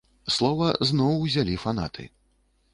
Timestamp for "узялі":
1.27-1.61